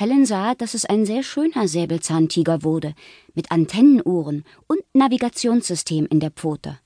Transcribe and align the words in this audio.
Helen 0.00 0.26
sah, 0.26 0.54
dass 0.54 0.74
es 0.74 0.84
ein 0.84 1.04
sehr 1.04 1.24
schöner 1.24 1.66
Säbelzahntiger 1.66 2.62
wurde, 2.62 2.94
mit 3.34 3.50
Antennenohren 3.50 4.44
und 4.68 4.78
Navigationssystem 4.92 6.06
in 6.06 6.20
der 6.20 6.30
Pfote. 6.30 6.78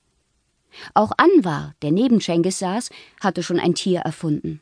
Auch 0.95 1.11
Anwar, 1.17 1.75
der 1.83 1.91
neben 1.91 2.21
Cengiz 2.21 2.57
saß, 2.57 2.89
hatte 3.21 3.43
schon 3.43 3.59
ein 3.59 3.75
Tier 3.75 3.99
erfunden. 3.99 4.61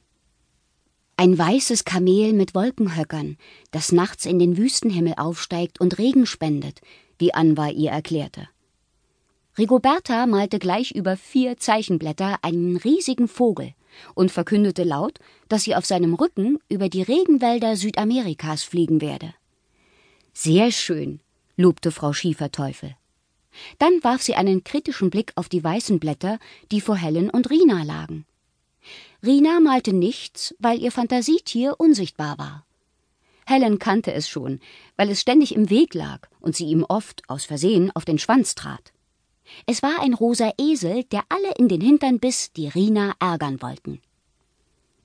Ein 1.16 1.38
weißes 1.38 1.86
Kamel 1.86 2.34
mit 2.34 2.54
Wolkenhöckern, 2.54 3.38
das 3.72 3.94
nachts 3.94 4.26
in 4.26 4.38
den 4.38 4.58
Wüstenhimmel 4.58 5.14
aufsteigt 5.16 5.80
und 5.80 5.98
Regen 5.98 6.26
spendet, 6.26 6.82
wie 7.20 7.34
Anwar 7.34 7.72
ihr 7.72 7.92
erklärte. 7.92 8.50
Rigoberta 9.58 10.26
malte 10.26 10.60
gleich 10.60 10.92
über 10.92 11.16
vier 11.16 11.56
Zeichenblätter 11.56 12.40
einen 12.42 12.76
riesigen 12.76 13.30
Vogel 13.30 13.76
und 14.16 14.32
verkündete 14.32 14.84
laut, 14.84 15.20
dass 15.50 15.64
sie 15.64 15.76
auf 15.76 15.86
seinem 15.86 16.14
Rücken 16.14 16.60
über 16.70 16.90
die 16.90 17.02
Regenwälder 17.02 17.76
Südamerikas 17.76 18.64
fliegen 18.64 19.02
werde. 19.02 19.34
Sehr 20.34 20.72
schön, 20.72 21.20
lobte 21.58 21.92
Frau 21.92 22.14
Schieferteufel. 22.14 22.96
Dann 23.80 24.04
warf 24.04 24.22
sie 24.22 24.36
einen 24.36 24.64
kritischen 24.64 25.10
Blick 25.10 25.34
auf 25.36 25.50
die 25.50 25.64
weißen 25.64 26.00
Blätter, 26.00 26.40
die 26.72 26.82
vor 26.82 26.96
Helen 26.96 27.30
und 27.30 27.50
Rina 27.50 27.84
lagen. 27.84 28.26
Rina 29.24 29.60
malte 29.60 29.94
nichts, 29.94 30.56
weil 30.60 30.82
ihr 30.82 30.92
Fantasietier 30.92 31.76
unsichtbar 31.80 32.38
war. 32.38 32.66
Helen 33.46 33.80
kannte 33.80 34.14
es 34.14 34.30
schon, 34.30 34.60
weil 34.96 35.10
es 35.10 35.22
ständig 35.22 35.54
im 35.54 35.70
Weg 35.70 35.94
lag 35.94 36.30
und 36.40 36.56
sie 36.56 36.66
ihm 36.66 36.86
oft 36.88 37.24
aus 37.28 37.46
Versehen 37.46 37.92
auf 37.94 38.06
den 38.06 38.18
Schwanz 38.18 38.56
trat. 38.56 38.94
Es 39.66 39.84
war 39.84 40.02
ein 40.02 40.14
rosa 40.14 40.52
Esel, 40.58 41.04
der 41.06 41.24
alle 41.30 41.54
in 41.58 41.68
den 41.68 41.82
Hintern 41.82 42.20
biss, 42.20 42.52
die 42.54 42.68
Rina 42.68 43.14
ärgern 43.20 43.62
wollten. 43.62 44.02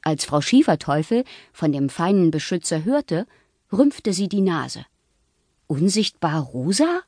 Als 0.02 0.24
Frau 0.24 0.41
Schieferteufel 0.41 1.24
von 1.52 1.73
dem 1.73 1.88
feinen 1.88 2.30
Beschützer 2.30 2.84
hörte, 2.84 3.27
rümpfte 3.73 4.12
sie 4.12 4.28
die 4.28 4.40
Nase. 4.40 4.87
Unsichtbar 5.66 6.40
rosa? 6.40 7.02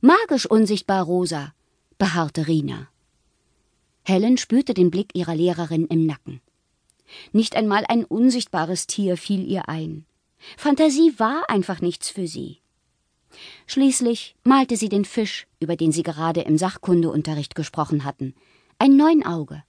Magisch 0.00 0.46
unsichtbar 0.46 1.04
rosa, 1.04 1.54
beharrte 1.98 2.46
Rina. 2.48 2.88
Helen 4.04 4.36
spürte 4.36 4.74
den 4.74 4.90
Blick 4.90 5.14
ihrer 5.14 5.34
Lehrerin 5.34 5.86
im 5.86 6.04
Nacken. 6.04 6.40
Nicht 7.32 7.56
einmal 7.56 7.84
ein 7.88 8.04
unsichtbares 8.04 8.86
Tier 8.86 9.16
fiel 9.16 9.46
ihr 9.46 9.68
ein. 9.68 10.04
Fantasie 10.56 11.14
war 11.18 11.48
einfach 11.48 11.80
nichts 11.80 12.10
für 12.10 12.26
sie. 12.26 12.58
Schließlich 13.66 14.36
malte 14.44 14.76
sie 14.76 14.88
den 14.88 15.04
Fisch, 15.04 15.46
über 15.60 15.76
den 15.76 15.92
sie 15.92 16.02
gerade 16.02 16.42
im 16.42 16.58
Sachkundeunterricht 16.58 17.54
gesprochen 17.54 18.04
hatten, 18.04 18.34
ein 18.78 18.96
Neunauge. 18.96 19.62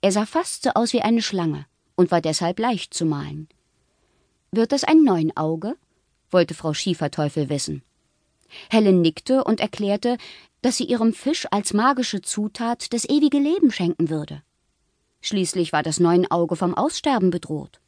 Er 0.00 0.12
sah 0.12 0.26
fast 0.26 0.62
so 0.62 0.70
aus 0.70 0.92
wie 0.92 1.02
eine 1.02 1.22
Schlange 1.22 1.66
und 1.96 2.10
war 2.10 2.20
deshalb 2.20 2.58
leicht 2.58 2.94
zu 2.94 3.04
malen. 3.06 3.48
Wird 4.52 4.72
das 4.72 4.84
ein 4.84 5.02
Neunauge? 5.02 5.76
wollte 6.30 6.54
Frau 6.54 6.74
Schieferteufel 6.74 7.48
wissen. 7.48 7.82
Helen 8.70 9.00
nickte 9.00 9.44
und 9.44 9.60
erklärte, 9.60 10.16
dass 10.62 10.76
sie 10.76 10.84
ihrem 10.84 11.12
Fisch 11.12 11.46
als 11.50 11.72
magische 11.72 12.22
Zutat 12.22 12.92
das 12.92 13.08
ewige 13.08 13.38
Leben 13.38 13.70
schenken 13.70 14.10
würde. 14.10 14.42
Schließlich 15.20 15.72
war 15.72 15.82
das 15.82 16.00
Neunauge 16.00 16.56
vom 16.56 16.74
Aussterben 16.74 17.30
bedroht. 17.30 17.80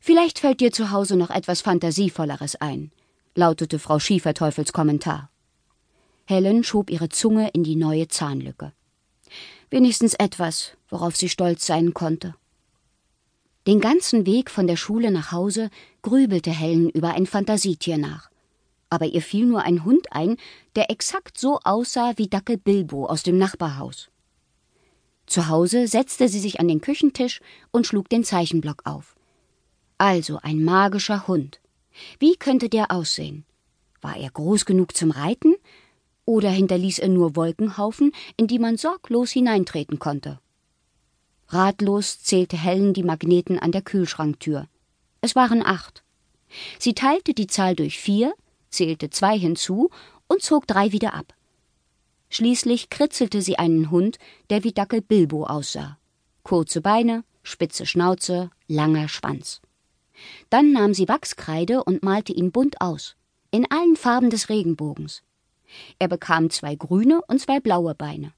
Vielleicht 0.00 0.38
fällt 0.38 0.60
dir 0.60 0.72
zu 0.72 0.90
Hause 0.90 1.16
noch 1.16 1.30
etwas 1.30 1.62
Fantasievolleres 1.62 2.56
ein, 2.56 2.92
lautete 3.34 3.78
Frau 3.78 3.98
Schieferteufels 3.98 4.72
Kommentar. 4.72 5.30
Helen 6.26 6.64
schob 6.64 6.90
ihre 6.90 7.08
Zunge 7.08 7.50
in 7.52 7.64
die 7.64 7.76
neue 7.76 8.08
Zahnlücke. 8.08 8.72
Wenigstens 9.70 10.14
etwas, 10.14 10.72
worauf 10.88 11.16
sie 11.16 11.28
stolz 11.28 11.66
sein 11.66 11.94
konnte. 11.94 12.34
Den 13.66 13.80
ganzen 13.80 14.26
Weg 14.26 14.50
von 14.50 14.66
der 14.66 14.76
Schule 14.76 15.10
nach 15.10 15.32
Hause 15.32 15.70
grübelte 16.02 16.50
Helen 16.50 16.90
über 16.90 17.14
ein 17.14 17.26
Fantasietier 17.26 17.98
nach. 17.98 18.30
Aber 18.90 19.06
ihr 19.06 19.22
fiel 19.22 19.46
nur 19.46 19.62
ein 19.62 19.84
Hund 19.84 20.12
ein, 20.12 20.36
der 20.76 20.90
exakt 20.90 21.38
so 21.38 21.58
aussah 21.64 22.12
wie 22.16 22.28
Dackel 22.28 22.58
Bilbo 22.58 23.06
aus 23.06 23.22
dem 23.22 23.38
Nachbarhaus. 23.38 24.10
Zu 25.26 25.48
Hause 25.48 25.88
setzte 25.88 26.28
sie 26.28 26.38
sich 26.38 26.60
an 26.60 26.68
den 26.68 26.82
Küchentisch 26.82 27.40
und 27.70 27.86
schlug 27.86 28.08
den 28.10 28.22
Zeichenblock 28.24 28.82
auf. 28.84 29.16
Also 29.98 30.38
ein 30.42 30.62
magischer 30.62 31.26
Hund. 31.26 31.60
Wie 32.18 32.36
könnte 32.36 32.68
der 32.68 32.90
aussehen? 32.90 33.44
War 34.00 34.16
er 34.16 34.30
groß 34.30 34.64
genug 34.64 34.96
zum 34.96 35.10
Reiten? 35.10 35.54
Oder 36.24 36.50
hinterließ 36.50 36.98
er 36.98 37.08
nur 37.08 37.36
Wolkenhaufen, 37.36 38.12
in 38.36 38.46
die 38.46 38.58
man 38.58 38.76
sorglos 38.76 39.30
hineintreten 39.30 39.98
konnte? 39.98 40.40
Ratlos 41.48 42.22
zählte 42.22 42.56
Helen 42.56 42.94
die 42.94 43.02
Magneten 43.02 43.58
an 43.58 43.72
der 43.72 43.82
Kühlschranktür. 43.82 44.68
Es 45.20 45.36
waren 45.36 45.64
acht. 45.64 46.02
Sie 46.78 46.94
teilte 46.94 47.34
die 47.34 47.46
Zahl 47.46 47.76
durch 47.76 47.98
vier, 47.98 48.34
zählte 48.70 49.10
zwei 49.10 49.38
hinzu 49.38 49.90
und 50.26 50.42
zog 50.42 50.66
drei 50.66 50.92
wieder 50.92 51.14
ab. 51.14 51.34
Schließlich 52.30 52.90
kritzelte 52.90 53.42
sie 53.42 53.58
einen 53.58 53.90
Hund, 53.90 54.18
der 54.50 54.64
wie 54.64 54.72
Dackel 54.72 55.02
Bilbo 55.02 55.44
aussah. 55.44 55.98
Kurze 56.42 56.80
Beine, 56.80 57.24
spitze 57.42 57.86
Schnauze, 57.86 58.50
langer 58.66 59.08
Schwanz. 59.08 59.60
Dann 60.50 60.72
nahm 60.72 60.94
sie 60.94 61.08
Wachskreide 61.08 61.84
und 61.84 62.02
malte 62.02 62.32
ihn 62.32 62.52
bunt 62.52 62.80
aus, 62.80 63.16
in 63.50 63.70
allen 63.70 63.96
Farben 63.96 64.30
des 64.30 64.48
Regenbogens. 64.48 65.22
Er 65.98 66.08
bekam 66.08 66.50
zwei 66.50 66.74
grüne 66.74 67.22
und 67.28 67.40
zwei 67.40 67.60
blaue 67.60 67.94
Beine, 67.94 68.32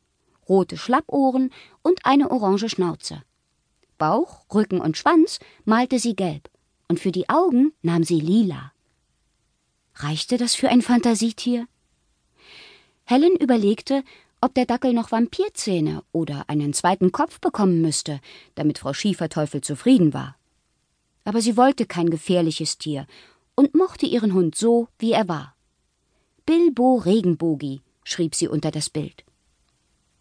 rote 0.49 0.77
Schlappohren 0.77 1.51
und 1.83 2.05
eine 2.05 2.31
orange 2.31 2.69
Schnauze. 2.69 3.23
Bauch, 3.99 4.45
Rücken 4.53 4.81
und 4.81 4.97
Schwanz 4.97 5.39
malte 5.65 5.99
sie 5.99 6.15
gelb, 6.15 6.51
und 6.89 7.01
für 7.01 7.13
die 7.13 7.29
Augen 7.29 7.73
nahm 7.83 8.05
sie 8.05 8.21
lila. 8.21 8.73
Reichte 9.95 10.37
das 10.37 10.55
für 10.55 10.69
ein 10.69 10.83
Fantasietier? 10.83 11.67
Helen 13.05 13.37
überlegte, 13.37 14.05
ob 14.41 14.55
der 14.55 14.67
Dackel 14.67 14.93
noch 14.93 15.13
Vampirzähne 15.13 16.03
oder 16.13 16.45
einen 16.49 16.75
zweiten 16.75 17.11
Kopf 17.11 17.41
bekommen 17.41 17.81
müsste, 17.81 18.21
damit 18.55 18.79
Frau 18.79 18.93
Schieferteufel 18.93 19.63
zufrieden 19.63 20.13
war 20.13 20.37
aber 21.27 21.43
sie 21.43 21.57
wollte 21.57 21.87
kein 21.87 22.09
gefährliches 22.09 22.79
Tier 22.79 23.07
und 23.57 23.75
mochte 23.75 24.07
ihren 24.07 24.33
Hund 24.33 24.55
so, 24.55 24.89
wie 24.99 25.13
er 25.13 25.29
war. 25.29 25.57
Bilbo 26.47 26.95
Regenbogi, 26.97 27.81
schrieb 28.05 28.37
sie 28.37 28.47
unter 28.47 28.71
das 28.71 28.89
Bild. 28.89 29.25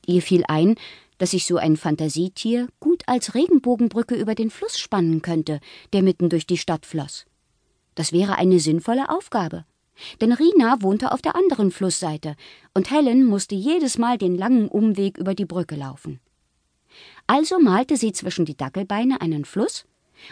Ihr 0.07 0.23
fiel 0.23 0.43
ein, 0.47 0.75
dass 1.19 1.31
sich 1.31 1.45
so 1.45 1.57
ein 1.57 1.77
Fantasietier 1.77 2.67
gut 2.79 3.03
als 3.05 3.35
Regenbogenbrücke 3.35 4.15
über 4.15 4.33
den 4.33 4.49
Fluss 4.49 4.79
spannen 4.79 5.21
könnte, 5.21 5.59
der 5.93 6.01
mitten 6.01 6.29
durch 6.29 6.47
die 6.47 6.57
Stadt 6.57 6.87
floss. 6.87 7.25
Das 7.93 8.11
wäre 8.11 8.37
eine 8.37 8.59
sinnvolle 8.59 9.09
Aufgabe. 9.09 9.65
Denn 10.21 10.33
Rina 10.33 10.81
wohnte 10.81 11.11
auf 11.11 11.21
der 11.21 11.35
anderen 11.35 11.71
Flussseite 11.71 12.35
und 12.73 12.89
Helen 12.89 13.25
musste 13.25 13.55
jedes 13.55 13.99
Mal 13.99 14.17
den 14.17 14.35
langen 14.35 14.67
Umweg 14.67 15.19
über 15.19 15.35
die 15.35 15.45
Brücke 15.45 15.75
laufen. 15.75 16.19
Also 17.27 17.59
malte 17.59 17.95
sie 17.95 18.11
zwischen 18.11 18.45
die 18.45 18.57
Dackelbeine 18.57 19.21
einen 19.21 19.45
Fluss 19.45 19.85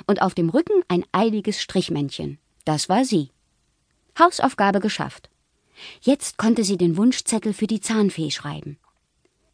und 0.08 0.22
auf 0.22 0.34
dem 0.34 0.50
Rücken 0.50 0.84
ein 0.88 1.06
eiliges 1.12 1.62
Strichmännchen. 1.62 2.40
Das 2.66 2.90
war 2.90 3.06
sie. 3.06 3.30
Hausaufgabe 4.18 4.80
geschafft. 4.80 5.30
Jetzt 6.02 6.38
konnte 6.38 6.64
sie 6.64 6.78
den 6.78 6.98
Wunschzettel 6.98 7.54
für 7.54 7.68
die 7.68 7.82
Zahnfee 7.82 8.32
schreiben. 8.32 8.78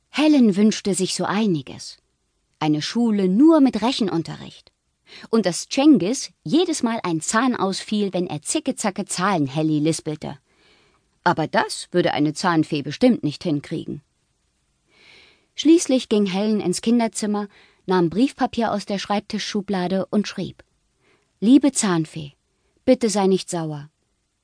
Helen 0.09 0.55
wünschte 0.55 0.93
sich 0.93 1.15
so 1.15 1.25
einiges. 1.25 1.97
Eine 2.59 2.81
Schule 2.81 3.27
nur 3.27 3.61
mit 3.61 3.81
Rechenunterricht. 3.81 4.71
Und 5.29 5.45
dass 5.45 5.67
Cengiz 5.69 6.31
jedes 6.43 6.83
Mal 6.83 6.99
ein 7.03 7.21
Zahn 7.21 7.55
ausfiel, 7.55 8.13
wenn 8.13 8.27
er 8.27 8.41
zicke-zacke 8.41 9.05
Zahlenhelly 9.05 9.79
lispelte. 9.79 10.37
Aber 11.23 11.47
das 11.47 11.87
würde 11.91 12.13
eine 12.13 12.33
Zahnfee 12.33 12.81
bestimmt 12.81 13.23
nicht 13.23 13.43
hinkriegen. 13.43 14.01
Schließlich 15.55 16.09
ging 16.09 16.25
Helen 16.25 16.61
ins 16.61 16.81
Kinderzimmer 16.81 17.47
nahm 17.89 18.09
Briefpapier 18.09 18.71
aus 18.71 18.85
der 18.85 18.99
Schreibtischschublade 18.99 20.05
und 20.05 20.27
schrieb 20.27 20.63
Liebe 21.41 21.71
Zahnfee, 21.71 22.33
bitte 22.85 23.09
sei 23.09 23.27
nicht 23.27 23.49
sauer. 23.49 23.89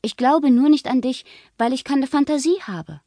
Ich 0.01 0.17
glaube 0.17 0.51
nur 0.51 0.69
nicht 0.69 0.87
an 0.87 1.01
dich, 1.01 1.25
weil 1.57 1.71
ich 1.71 1.83
keine 1.83 2.07
Fantasie 2.07 2.61
habe. 2.63 3.01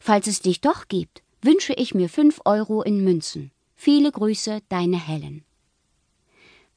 Falls 0.00 0.26
es 0.26 0.40
dich 0.40 0.60
doch 0.60 0.88
gibt, 0.88 1.22
wünsche 1.40 1.72
ich 1.72 1.94
mir 1.94 2.08
fünf 2.08 2.40
Euro 2.44 2.82
in 2.82 3.02
Münzen. 3.02 3.50
Viele 3.74 4.12
Grüße, 4.12 4.60
deine 4.68 4.98
Helen. 4.98 5.44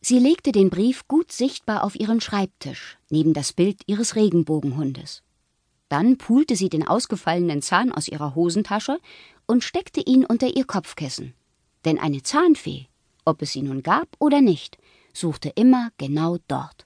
Sie 0.01 0.19
legte 0.19 0.51
den 0.51 0.69
Brief 0.69 1.07
gut 1.07 1.31
sichtbar 1.31 1.83
auf 1.83 1.95
ihren 1.95 2.21
Schreibtisch, 2.21 2.97
neben 3.09 3.33
das 3.33 3.53
Bild 3.53 3.81
ihres 3.88 4.15
Regenbogenhundes. 4.15 5.23
Dann 5.89 6.17
pulte 6.17 6.55
sie 6.55 6.69
den 6.69 6.88
ausgefallenen 6.88 7.61
Zahn 7.61 7.91
aus 7.91 8.07
ihrer 8.07 8.35
Hosentasche 8.35 8.99
und 9.47 9.63
steckte 9.63 10.01
ihn 10.01 10.25
unter 10.25 10.55
ihr 10.55 10.65
Kopfkissen. 10.65 11.33
Denn 11.85 11.99
eine 11.99 12.23
Zahnfee, 12.23 12.87
ob 13.23 13.41
es 13.41 13.53
sie 13.53 13.61
nun 13.61 13.83
gab 13.83 14.07
oder 14.19 14.41
nicht, 14.41 14.77
suchte 15.13 15.49
immer 15.55 15.89
genau 15.97 16.37
dort. 16.47 16.84